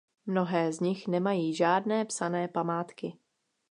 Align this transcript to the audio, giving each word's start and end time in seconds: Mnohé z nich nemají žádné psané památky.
Mnohé 0.25 0.73
z 0.73 0.79
nich 0.79 1.07
nemají 1.07 1.53
žádné 1.55 2.05
psané 2.05 2.47
památky. 2.47 3.17